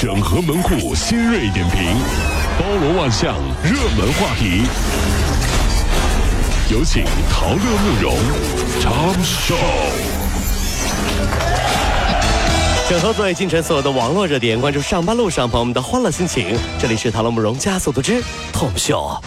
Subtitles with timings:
[0.00, 1.82] 整合门户新锐点评，
[2.56, 4.62] 包罗万象，热门话题。
[6.70, 8.16] 有请陶乐慕容
[8.80, 9.56] 长寿。
[12.88, 16.56] 整合最近城所有的网络热点，关注上班路上朋友们的欢乐心情。
[16.78, 18.22] 这里是陶乐慕容加速度之
[18.52, 19.20] Tom Show。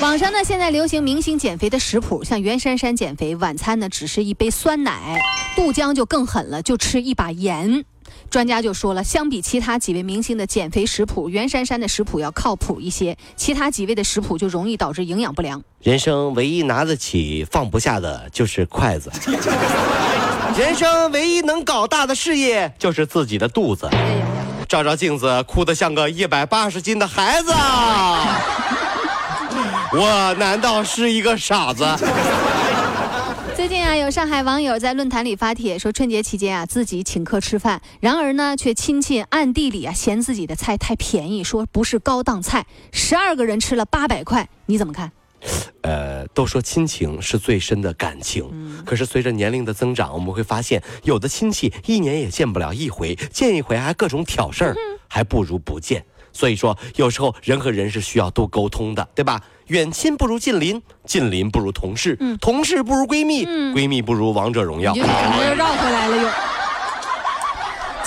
[0.00, 5.20] 网上呢，现在流行明星减肥的食谱，像袁姗姗减肥，晚餐呢只是一杯酸奶，
[5.54, 7.84] 杜江就更狠了，就吃一把盐。
[8.30, 15.62] 专家就说了，相比其他几位明星的减肥食谱，袁姗姗的食谱要靠谱一些，其他几位的食谱就容易导致营养不良。
[15.80, 19.10] 人生唯一拿得起放不下的就是筷子，
[20.58, 23.88] 人生唯一能搞大的事业就是自己的肚子。
[24.68, 27.50] 照照镜子，哭得像个一百八十斤的孩子。
[29.90, 31.82] 我难道是一个傻子？
[33.58, 45.10] 最近啊，有上海网友在论坛里发帖说，春节期间啊，自己请客吃饭，然而呢，却亲戚暗地里啊嫌自己的菜太便宜，说不是高档菜，十二个人吃了八百块，你怎么看？
[45.82, 48.48] 呃，都说亲情是最深的感情，
[48.86, 54.76] 可是随着年龄的增长，我们会发现，有的亲戚一年也见不了一回，见一回还各种挑事儿，
[55.08, 56.04] 还不如不见。
[56.32, 59.42] 所以说，有时候人和人是需要多沟通的，对吧？
[59.68, 64.94] 远亲不如近邻，近邻不如同事，同事不如闺蜜，闺蜜不如王者荣耀。
[64.94, 66.57] 又绕回来了又。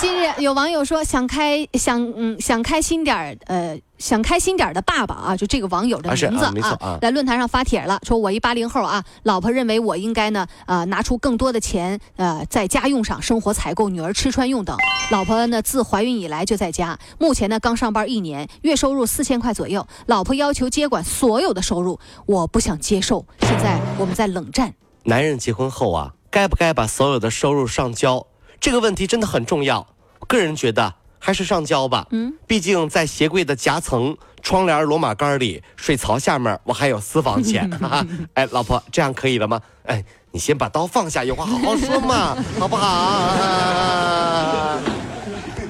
[0.02, 14.76] 近日有网友说想开想嗯想开心点儿呃想开心点儿的爸爸啊，就这个网友的名字啊，在论坛上发帖了，说我一八零后啊，老婆认为我应该呢呃拿出更多的钱呃在家用上，生活采购、女儿吃穿用等。
[15.12, 19.86] 老婆呢自怀孕以来就在家，目前呢刚上班一年，月收入四千块左右。
[20.06, 23.24] 老婆要求接管所有的收入，我不想接受。
[23.42, 24.74] 现在我们在冷战。
[25.04, 28.26] 男人结婚后啊，该不该把所有的收入上交？
[28.62, 29.84] 这个问题真的很重要。
[30.28, 37.68] 个人觉得还是上交吧，嗯，毕竟在鞋柜的夹层、窗帘、罗马杆里、水槽下面，我还有私房钱。
[38.34, 39.60] 哎，老婆，这样可以了吗？
[39.84, 44.78] 哎，你先把刀放下，有话好好说嘛， 好不好？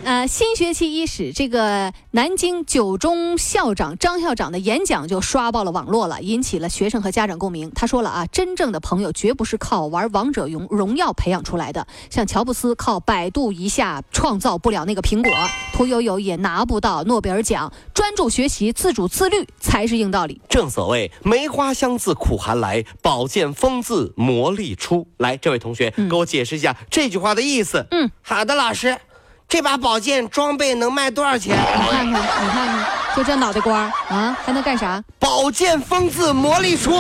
[0.05, 7.71] 呃，新学期伊始，这个南京九中校长张校长的演讲就刷爆了网络了，引起了学生和家长共鸣。
[7.73, 15.33] 他说了啊，真正的朋友绝不是靠玩王者荣荣耀培养出来的，像乔布斯靠百度一下创造不了那个苹果，
[15.73, 17.73] 屠呦呦也拿不到诺贝尔奖。
[17.95, 20.41] 专注学习，自主自律才是硬道理。
[20.49, 25.07] 正所谓梅花香自苦寒来，宝剑锋自磨砺出。
[25.19, 27.87] 来，这位同学，给我解释一下这句话的意思。
[27.93, 28.99] 嗯，好的，老师。
[29.53, 31.55] 这把宝剑装备能卖多少钱？
[31.55, 35.05] 你看看，你看看，就这脑袋瓜啊，还能干啥？
[35.19, 36.99] 宝剑锋自磨砺出。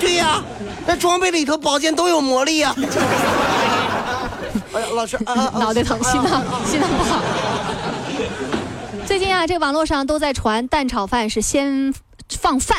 [0.00, 0.42] 对呀，
[0.84, 2.74] 那装备里头宝剑都有魔力呀。
[4.72, 7.20] 哎呀，老师，啊脑袋疼，心脏心脏不好。
[9.06, 11.94] 最近啊，这网络上都在传蛋炒饭是先
[12.28, 12.76] 放饭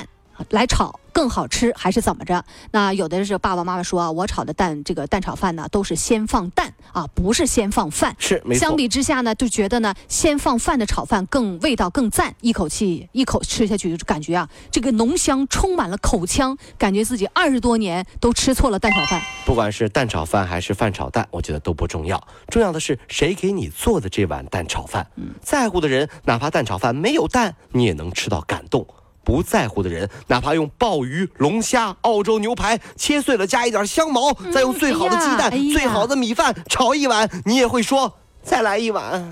[0.49, 0.93] 来炒。
[1.19, 2.45] 更好吃还是怎么着？
[2.71, 8.15] 那有的是爸爸妈妈说啊，我炒的蛋这个蛋炒饭呢，都是先放蛋啊，不是先放饭。
[8.17, 8.61] 是，没错。
[8.61, 19.21] 相比之下呢，就觉得呢，先放饭的炒饭更味道更赞，一口气一口吃下去就感觉啊，这个浓香充满了口腔，感觉自己二十多年都吃错了蛋炒饭。
[19.45, 25.05] 不管是蛋炒饭还是饭炒蛋，我觉得都不重要，重要的是谁给你做的这碗蛋炒饭。
[25.17, 28.87] 嗯，在乎的人，哪怕蛋炒饭没有蛋，你也能吃到感动。
[29.29, 39.31] 不在乎的人，哪怕用鲍鱼、龙虾、澳洲牛排切碎了，加一点香茅，再用最好的鸡蛋、最好的米饭炒一碗，你也会说再来一碗。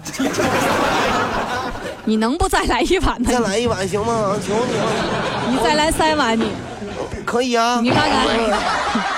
[2.05, 3.27] 你能不再来一碗吗？
[3.27, 4.35] 再来一碗行吗？
[4.45, 4.85] 求你了。
[5.49, 6.51] 你再来三碗，你
[7.25, 7.79] 可以啊。
[7.81, 9.16] 你看看。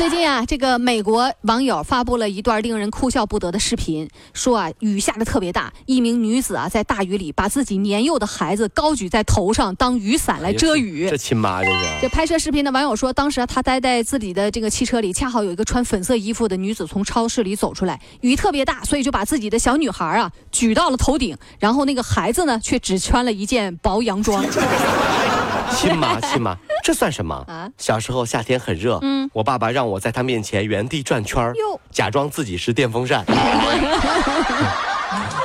[0.00, 11.06] 最近啊，这个美国网友发布了一段令人哭笑不得的视频，说啊，雨下的特别大，一名女子啊在大雨里把自己年幼的孩子高举在头上当雨伞来遮雨。
[11.10, 11.84] 这亲妈这是。
[12.00, 24.42] 这拍摄视频的网友说，当时他待在自己的这个汽车里，恰好有一个穿粉色衣服的女子从超市里走出来，雨特别大，所以就把自己的小女孩啊举到了头顶，然后那个孩子呢却只穿了一件薄洋装。
[25.76, 26.56] 亲妈，亲妈。
[26.90, 27.70] 这算什么啊？
[27.78, 31.54] 小时候夏天很热，嗯，我爸爸让我在他面前原地转圈儿，
[31.92, 33.24] 假装自己是电风扇。
[33.30, 33.36] 哎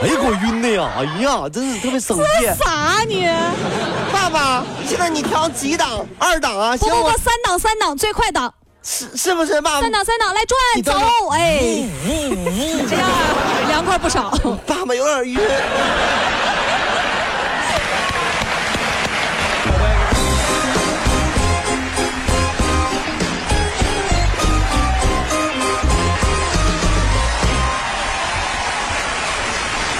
[0.08, 0.90] 呀，给我晕的呀！
[0.98, 2.56] 哎呀，真是特别省电。
[2.56, 3.28] 啥你？
[4.12, 6.04] 爸爸，现在你调几档？
[6.18, 6.76] 二档啊？
[6.78, 8.52] 不不不，三档三档，最快档。
[8.82, 9.62] 是是不是？
[9.62, 9.82] 爸爸。
[9.82, 10.94] 三档三档，来转走。
[11.30, 11.38] 哎，
[12.02, 12.10] 哎
[12.98, 13.06] 呀，
[13.68, 14.32] 凉快不少。
[14.66, 15.38] 爸爸有点晕。